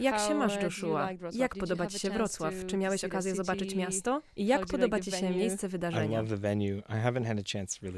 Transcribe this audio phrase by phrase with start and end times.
[0.00, 1.08] Jak się masz, Joshua?
[1.32, 2.54] Jak podoba Ci się Wrocław?
[2.66, 4.22] Czy miałeś okazję zobaczyć miasto?
[4.36, 6.22] I jak podoba Ci się miejsce wydarzenia?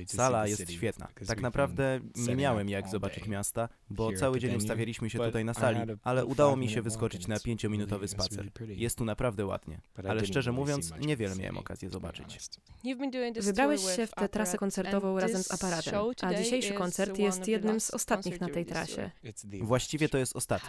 [0.06, 1.08] Sala jest świetna.
[1.26, 5.80] Tak naprawdę nie miałem jak zobaczyć miasta, bo cały dzień ustawialiśmy się tutaj na sali,
[6.02, 8.51] ale udało mi się wyskoczyć na pięciominutowy spacer.
[8.69, 12.38] Jest tu naprawdę ładnie, ale szczerze mówiąc, niewiele miałem okazję zobaczyć.
[13.41, 17.91] Wybrałeś się w tę trasę koncertową razem z aparatem, a dzisiejszy koncert jest jednym z
[17.91, 19.11] ostatnich na tej trasie.
[19.62, 20.69] Właściwie to jest ostatni.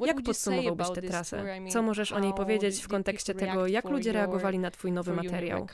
[0.00, 1.44] Jak podsumowałbyś tę trasę?
[1.70, 5.66] Co możesz o niej powiedzieć w kontekście tego, jak ludzie reagowali na twój nowy materiał?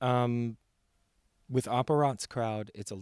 [0.00, 0.56] Um,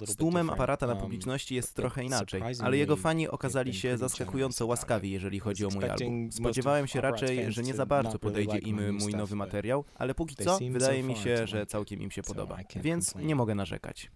[0.07, 4.66] z tłumem aparata na um, publiczności jest trochę inaczej, ale jego fani okazali się zaskakująco
[4.66, 6.33] łaskawi, jeżeli chodzi o mój album.
[6.33, 10.59] Spodziewałem się raczej, że nie za bardzo podejdzie im mój nowy materiał, ale póki co
[10.70, 14.11] wydaje mi się, że całkiem im się podoba, więc nie mogę narzekać.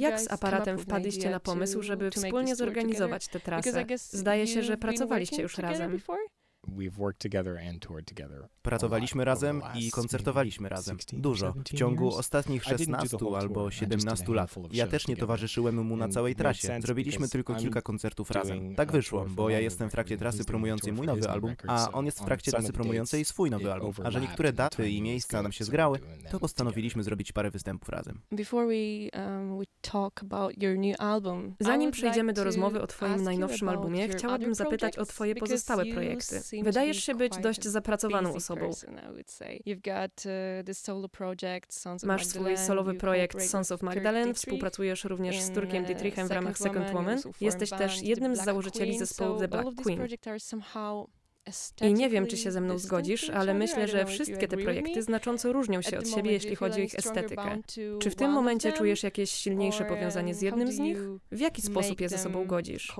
[0.00, 3.86] Jak z aparatem wpadliście na pomysł, żeby wspólnie zorganizować tę trasę?
[3.96, 6.00] Zdaje się, że pracowaliście już razem.
[8.62, 10.98] Pracowaliśmy razem i koncertowaliśmy razem.
[11.12, 11.52] Dużo.
[11.52, 14.54] W ciągu ostatnich 16 albo 17 lat.
[14.72, 16.80] Ja też nie towarzyszyłem mu na całej trasie.
[16.80, 18.74] Zrobiliśmy tylko kilka koncertów razem.
[18.74, 22.20] Tak wyszło, bo ja jestem w trakcie trasy promującej mój nowy album, a on jest
[22.20, 23.92] w trakcie trasy promującej swój nowy album.
[24.04, 25.98] A że niektóre daty i miejsca nam się zgrały,
[26.30, 28.20] to postanowiliśmy zrobić parę występów razem.
[28.30, 29.62] Um,
[31.60, 36.51] Zanim przejdziemy do rozmowy o Twoim najnowszym albumie, chciałabym zapytać o Twoje pozostałe projekty.
[36.62, 38.66] Wydajesz się być dość zapracowaną osobą.
[38.66, 38.74] Uh,
[42.04, 46.58] Masz swój solowy projekt Sons of Magdalene, współpracujesz również z Turkiem uh, Dietrichem w ramach
[46.58, 47.18] Second Woman.
[47.40, 50.08] Jesteś też jednym z założycieli zespołu The Black Queen.
[51.82, 55.52] I nie wiem, czy się ze mną zgodzisz, ale myślę, że wszystkie te projekty znacząco
[55.52, 57.58] różnią się od siebie, jeśli chodzi o ich estetykę.
[58.00, 60.98] Czy w tym momencie czujesz jakieś silniejsze powiązanie z jednym z nich?
[61.32, 62.92] W jaki sposób je ze sobą godzisz?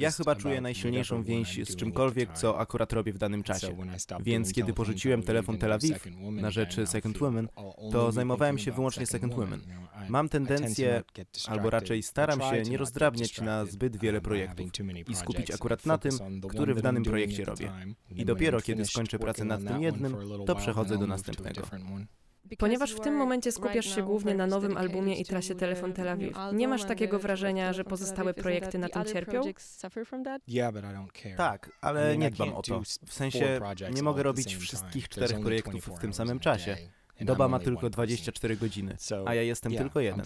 [0.00, 3.76] Ja chyba czuję najsilniejszą więź z czymkolwiek, co akurat robię w danym czasie.
[4.20, 7.48] Więc kiedy porzuciłem telefon Tel Awiw na rzecz Second Women,
[7.92, 9.60] to zajmowałem się wyłącznie Second Women.
[10.08, 11.02] Mam tendencję,
[11.46, 14.70] albo raczej staram się nie rozdrabniać na zbyt wiele projektów
[15.08, 16.12] i skupić akurat na tym,
[16.48, 17.72] który w danym projekcie robię.
[18.10, 20.16] I dopiero kiedy skończę pracę nad tym jednym,
[20.46, 21.62] to przechodzę do następnego.
[22.58, 26.36] Ponieważ w tym momencie skupiasz się głównie na nowym albumie i trasie Telefon Tel Awiw,
[26.52, 29.40] nie masz takiego wrażenia, że pozostałe projekty na tym cierpią?
[31.36, 32.80] Tak, ale nie dbam o to.
[33.06, 33.60] W sensie
[33.94, 36.76] nie mogę robić wszystkich czterech projektów w tym samym czasie.
[37.20, 40.24] Doba ma tylko 24 godziny, a ja jestem tylko jeden.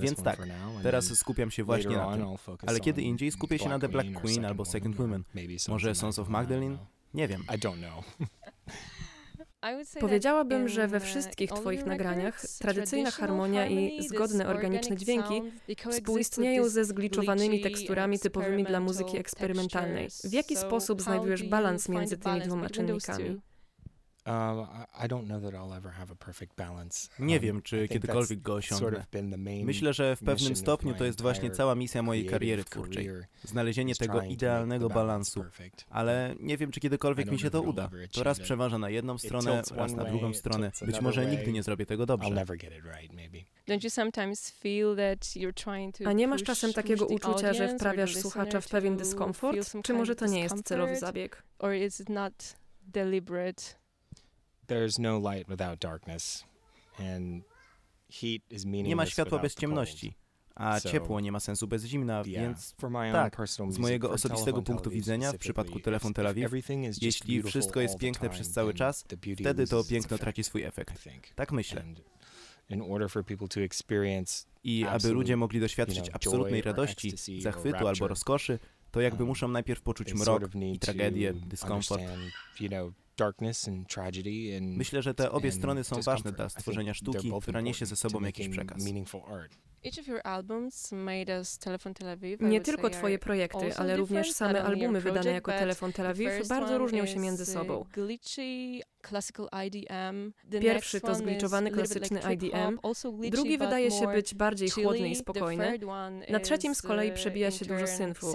[0.00, 0.38] Więc tak,
[0.82, 2.26] teraz skupiam się właśnie na tym.
[2.66, 5.24] Ale kiedy indziej skupię się na The Black Queen albo Second Woman.
[5.68, 6.76] Może Sons of Magdalene?
[7.14, 7.44] Nie wiem.
[10.00, 15.42] Powiedziałabym, że we wszystkich Twoich nagraniach tradycyjna harmonia i zgodne organiczne dźwięki
[15.90, 20.08] współistnieją ze zgliczowanymi teksturami typowymi dla muzyki eksperymentalnej.
[20.24, 23.40] W jaki sposób znajdujesz balans między tymi dwoma czynnikami?
[27.18, 29.04] Nie wiem, czy kiedykolwiek go osiągnę.
[29.64, 33.10] Myślę, że w pewnym stopniu to jest właśnie cała misja mojej kariery twórczej.
[33.42, 35.44] Znalezienie tego idealnego balansu.
[35.90, 37.90] Ale nie wiem, czy kiedykolwiek mi się to uda.
[38.12, 40.72] To raz przeważa na jedną stronę, raz na drugą stronę.
[40.86, 42.28] Być może nigdy nie zrobię tego dobrze.
[46.06, 49.58] A nie masz czasem takiego uczucia, że wprawiasz słuchacza w pewien dyskomfort?
[49.82, 51.42] Czy może to nie jest celowy zabieg?
[54.66, 56.44] There's no light without darkness.
[58.64, 60.14] Nie ma światła bez ciemności,
[60.54, 62.74] a ciepło nie ma sensu bez zimna, więc
[63.12, 63.36] tak,
[63.68, 66.52] z mojego osobistego punktu widzenia, w przypadku telefon Tel Awiw,
[67.02, 69.04] jeśli wszystko jest piękne przez cały czas,
[69.40, 71.08] wtedy to piękno traci swój efekt.
[71.34, 71.84] Tak myślę.
[74.64, 78.58] I aby ludzie mogli doświadczyć absolutnej radości, zachwytu albo rozkoszy,
[78.90, 82.02] to jakby um, muszą najpierw poczuć mrok i tragedię, dyskomfort.
[84.76, 88.48] Myślę, że te obie strony są ważne dla stworzenia sztuki, która niesie ze sobą jakiś
[88.48, 88.84] przekaz.
[92.50, 97.06] Nie tylko Twoje projekty, ale również same albumy wydane jako Telefon Tel Awiw bardzo różnią
[97.06, 97.84] się między sobą.
[100.60, 102.78] Pierwszy to zgliczowany klasyczny IDM,
[103.30, 105.78] drugi wydaje się być bardziej chłodny i spokojny,
[106.30, 108.32] na trzecim z kolei przebija się dużo synfu.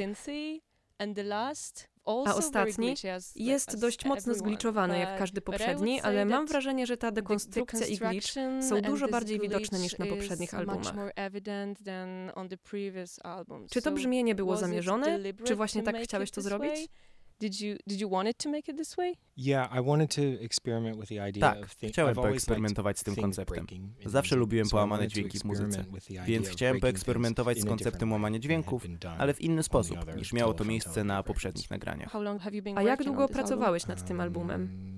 [2.27, 2.95] A ostatni
[3.35, 8.33] jest dość mocno zgliczowany jak każdy poprzedni, ale mam wrażenie, że ta dekonstrukcja i glitch
[8.69, 10.95] są dużo bardziej widoczne niż na poprzednich albumach.
[13.71, 15.19] Czy to brzmienie było zamierzone?
[15.43, 16.87] Czy właśnie tak chciałeś to zrobić?
[17.39, 19.15] Did you did you want it to make it this way?
[21.39, 23.65] Tak, chciałem poeksperymentować z tym konceptem.
[24.05, 25.85] Zawsze lubiłem połamane dźwięki w muzyce,
[26.25, 28.85] więc chciałem poeksperymentować z konceptem łamania dźwięków,
[29.17, 32.15] ale w inny sposób niż miało to miejsce na poprzednich nagraniach.
[32.75, 34.88] A jak długo pracowałeś nad tym albumem?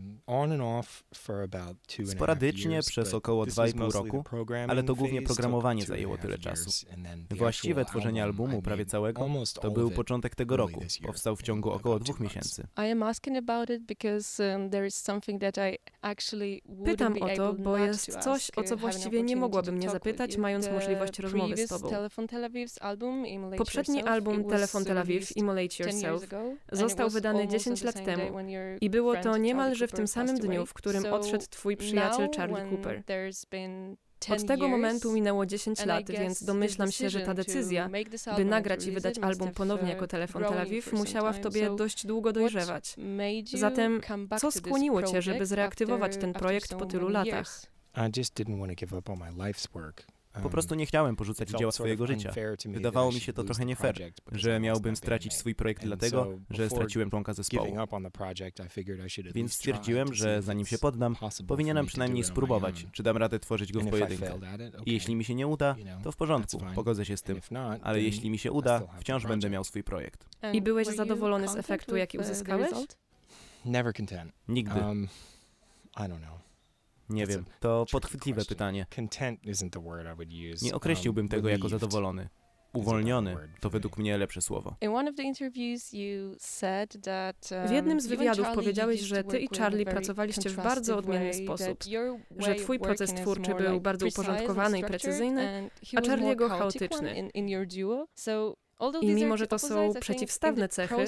[2.06, 4.24] Sporadycznie przez około 2,5 roku,
[4.68, 6.88] ale to głównie programowanie zajęło tyle czasu.
[7.32, 9.30] Właściwe tworzenie albumu prawie całego
[9.62, 10.82] to był początek tego roku.
[11.06, 12.68] Powstał w ciągu około dwóch miesięcy.
[16.86, 21.20] Pytam o to, bo jest coś, o co właściwie nie mogłabym nie zapytać, mając możliwość
[21.20, 21.90] rozmowy z tobą.
[23.58, 26.24] Poprzedni album Telefon Tel Aviv, Immolate Yourself,
[26.72, 28.38] został wydany 10 lat temu
[28.82, 33.04] i było to niemalże w tym samym dniu, w którym odszedł twój przyjaciel Charlie Cooper.
[34.30, 37.90] Od tego momentu minęło 10 lat, więc domyślam się, że ta decyzja,
[38.38, 42.34] by nagrać i wydać album ponownie jako Telefon Tel Aviv, musiała w tobie dość długo
[42.34, 42.96] dojrzewać.
[43.54, 44.02] Zatem,
[44.40, 47.62] co skłoniło cię, żeby zreaktywować ten projekt po tylu latach?
[50.44, 52.34] Po prostu nie chciałem porzucać dzieła swojego życia.
[52.66, 53.96] Wydawało mi się to trochę nie fair,
[54.32, 57.76] że miałbym stracić swój projekt dlatego, że straciłem członka zespołu.
[59.34, 61.16] Więc stwierdziłem, że zanim się poddam,
[61.48, 64.40] powinienem przynajmniej spróbować, czy dam radę tworzyć go w pojedynkę.
[64.86, 67.40] I jeśli mi się nie uda, to w porządku, pogodzę się z tym.
[67.82, 70.26] Ale jeśli mi się uda, wciąż będę miał swój projekt.
[70.54, 72.72] I byłeś zadowolony z efektu, jaki uzyskałeś?
[74.48, 74.80] Nigdy.
[74.80, 75.08] Um,
[77.12, 78.86] nie wiem, to podchwytliwe pytanie.
[80.62, 82.30] Nie określiłbym tego jako zadowolony.
[82.74, 84.76] Uwolniony to według mnie lepsze słowo.
[87.68, 91.84] W jednym z wywiadów powiedziałeś, że ty i Charlie pracowaliście w bardzo odmienny sposób,
[92.38, 97.32] że twój proces twórczy był bardzo uporządkowany i precyzyjny, a Charlie'ego chaotyczny.
[99.02, 101.06] I mimo, że to są przeciwstawne cechy,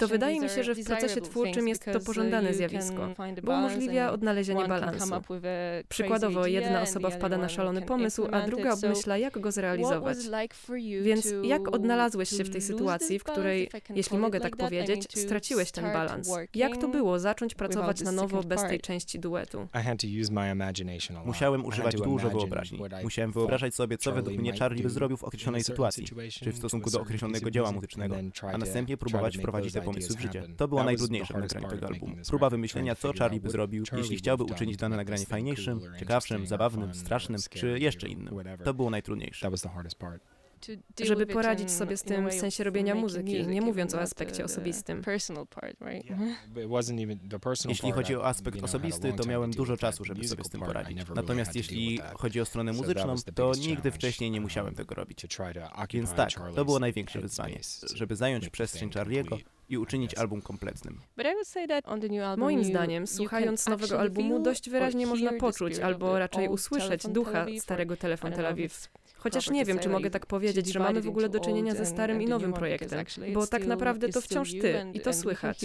[0.00, 3.08] to wydaje mi się, że w procesie twórczym jest to pożądane zjawisko,
[3.42, 5.14] bo umożliwia odnalezienie balansu.
[5.88, 10.18] Przykładowo, jedna osoba wpada na szalony pomysł, a druga obmyśla, jak go zrealizować.
[11.02, 15.84] Więc jak odnalazłeś się w tej sytuacji, w której, jeśli mogę tak powiedzieć, straciłeś ten
[15.84, 16.30] balans?
[16.54, 19.68] Jak to było zacząć pracować na nowo bez tej części duetu?
[21.24, 22.80] Musiałem używać dużo wyobraźni.
[23.02, 26.90] Musiałem wyobrażać sobie, co według mnie Charlie by zrobił w określonej sytuacji, czy w stosunku
[26.90, 28.16] do określonego dzieła muzycznego,
[28.52, 30.42] a następnie próbować wprowadzić te pomysły w życie.
[30.56, 32.16] To było najtrudniejsze w nagraniu tego albumu.
[32.28, 37.40] Próba wymyślenia, co Charlie by zrobił, jeśli chciałby uczynić dane nagranie fajniejszym, ciekawszym, zabawnym, strasznym,
[37.50, 38.34] czy jeszcze innym.
[38.64, 39.50] To było najtrudniejsze
[41.04, 45.02] żeby poradzić sobie z tym w sensie robienia muzyki, nie mówiąc o aspekcie osobistym.
[47.68, 50.98] Jeśli chodzi o aspekt osobisty, to miałem dużo czasu, żeby sobie z tym poradzić.
[51.14, 55.26] Natomiast jeśli chodzi o stronę muzyczną, to nigdy wcześniej nie musiałem tego robić.
[55.92, 57.60] Więc tak, to było największe wyzwanie,
[57.94, 61.00] żeby zająć przestrzeń Charlie'ego i uczynić album kompletnym.
[62.36, 68.32] Moim zdaniem, słuchając nowego albumu, dość wyraźnie można poczuć albo raczej usłyszeć ducha starego Telefon
[68.32, 68.88] Tel Aviv.
[69.26, 72.22] Chociaż nie wiem, czy mogę tak powiedzieć, że mamy w ogóle do czynienia ze starym
[72.22, 75.64] i nowym projektem, bo tak naprawdę to wciąż ty i to słychać.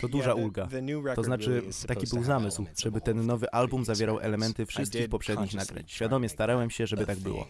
[0.00, 0.68] To duża ulga.
[1.14, 5.84] To znaczy, taki był zamysł, żeby ten nowy album zawierał elementy wszystkich poprzednich nagrań.
[5.86, 7.46] Świadomie starałem się, żeby tak było.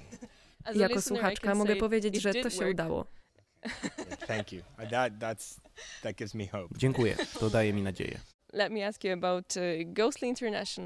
[0.74, 3.06] Jako słuchaczka mogę powiedzieć, że to się udało.
[6.76, 8.20] Dziękuję, to daje mi nadzieję.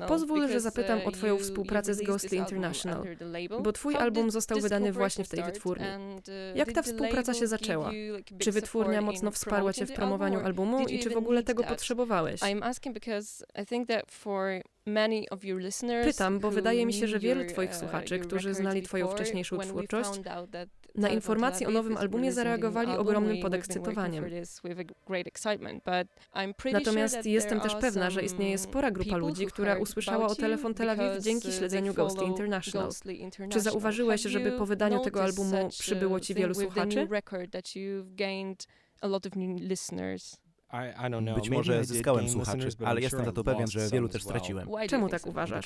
[0.05, 3.03] Uh, Pozwól, że zapytam o Twoją współpracę z Ghostly International,
[3.63, 5.87] bo Twój album został wydany właśnie w tej wytwórni.
[5.87, 7.91] Uh, Jak ta współpraca się zaczęła?
[8.39, 12.43] Czy wytwórnia mocno wsparła Cię w promowaniu albumu i czy w ogóle tego potrzebowałeś?
[16.05, 20.21] Pytam, bo wydaje mi się, że wielu Twoich uh, słuchaczy, którzy znali Twoją wcześniejszą twórczość,
[20.95, 24.25] na informacje o nowym albumie zareagowali ogromnym podekscytowaniem.
[26.73, 31.21] Natomiast jestem też pewna, że istnieje spora grupa ludzi, która usłyszała o Telefon Tel Aviv
[31.21, 32.89] dzięki śledzeniu Ghostly International.
[33.51, 37.09] Czy zauważyłeś, żeby po wydaniu tego albumu przybyło Ci wielu słuchaczy?
[41.35, 44.69] Być może zyskałem słuchaczy, ale jestem za to pewien, że wielu też straciłem.
[44.89, 45.65] Czemu tak uważasz?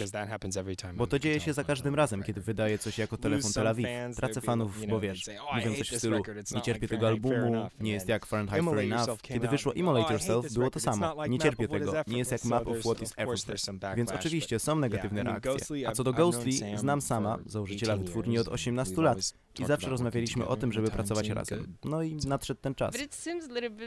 [0.94, 3.88] Bo to dzieje się za każdym razem, kiedy wydaje coś jako telefon Tel Aviv.
[4.16, 6.22] Tracę fanów, bo wiesz, oh, mówią coś w stylu
[6.54, 9.20] nie cierpię tego albumu, nie jest jak Fahrenheit Fair Enough.
[9.22, 11.26] Kiedy wyszło Immolate Yourself, było to samo.
[11.26, 13.70] Nie cierpię tego, nie jest jak Map of What is Effortless.
[13.96, 15.88] Więc oczywiście są negatywne reakcje.
[15.88, 19.18] A co do Ghostly, znam sama, założyciela wytwórni od 18 lat
[19.58, 21.76] i zawsze rozmawialiśmy o tym, żeby pracować razem.
[21.84, 22.94] No i nadszedł ten czas.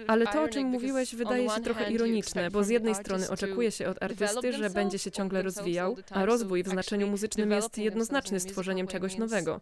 [0.07, 3.87] Ale to, o czym mówiłeś, wydaje się trochę ironiczne, bo z jednej strony oczekuje się
[3.89, 8.45] od artysty, że będzie się ciągle rozwijał, a rozwój w znaczeniu muzycznym jest jednoznaczny z
[8.45, 9.61] tworzeniem czegoś nowego.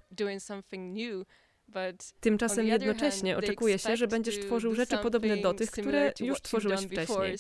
[2.20, 7.38] Tymczasem jednocześnie oczekuje się, że będziesz tworzył rzeczy podobne do tych, które już tworzyłeś wcześniej.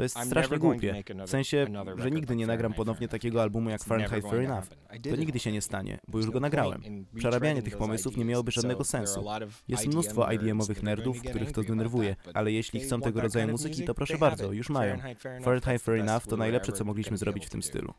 [0.00, 1.02] To jest strasznie głupie.
[1.26, 1.66] W sensie,
[1.96, 4.64] że nigdy nie nagram ponownie takiego albumu jak Fahrenheit Fair Enough.
[5.10, 7.06] To nigdy się nie stanie, bo już go nagrałem.
[7.14, 9.24] Przerabianie tych pomysłów nie miałoby żadnego sensu.
[9.68, 14.18] Jest mnóstwo IDM-owych nerdów, których to denerwuje, ale jeśli chcą tego rodzaju muzyki, to proszę
[14.18, 14.98] bardzo, już mają.
[15.42, 17.94] Fahrenheit Fair Enough to najlepsze, co mogliśmy zrobić w tym stylu.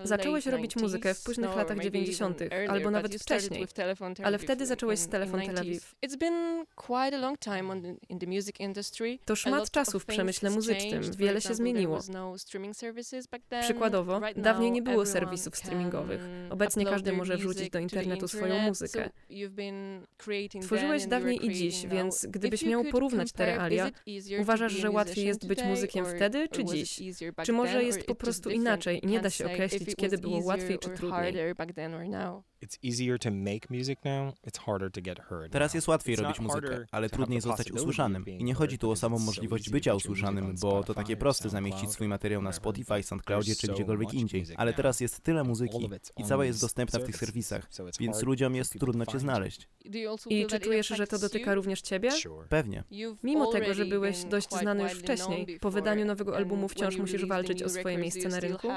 [0.00, 2.38] Uh, Zacząłeś robić muzykę w późnych latach 90.,
[2.68, 3.66] albo nawet wcześniej,
[4.24, 5.94] ale wtedy zacząłeś z Telefon Tel Aviv.
[9.24, 12.00] To szmat czasu w przemyśle muzycznym, wiele się zmieniło.
[12.12, 12.34] No
[13.62, 16.20] Przykładowo, dawniej nie było serwisów streamingowych.
[16.50, 19.10] Obecnie każdy może wrzucić do internetu swoją muzykę.
[20.62, 23.90] Tworzyłeś dawniej i dziś, więc gdybyś miał porównać te realia,
[24.40, 26.89] uważasz, że łatwiej jest być muzykiem wtedy czy dziś?
[27.46, 29.04] Czy może jest po prostu inaczej?
[29.04, 31.34] I nie da się określić, kiedy było łatwiej czy trudniej?
[35.50, 38.24] Teraz jest łatwiej robić muzykę, ale trudniej zostać usłyszanym.
[38.26, 42.08] I nie chodzi tu o samą możliwość bycia usłyszanym, bo to takie proste zamieścić swój
[42.08, 44.44] materiał na Spotify, SoundCloudzie czy gdziekolwiek indziej.
[44.56, 47.68] Ale teraz jest tyle muzyki i cała jest dostępna w tych serwisach,
[48.00, 49.68] więc ludziom jest trudno cię znaleźć.
[50.30, 52.10] I czy czujesz, że to dotyka również ciebie?
[52.48, 52.84] Pewnie.
[53.22, 57.62] Mimo tego, że byłeś dość znany już wcześniej, po wydaniu nowego albumu wciąż musisz walczyć
[57.62, 58.68] o swoje miejsce na rynku?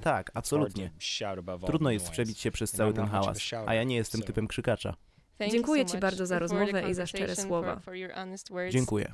[0.00, 0.90] Tak, absolutnie.
[1.66, 4.94] Trudno jest przebić się przez cały ten hałas, a ja nie jestem typem krzykacza.
[5.50, 7.80] Dziękuję Ci bardzo za rozmowę i za szczere słowa.
[8.70, 9.12] Dziękuję.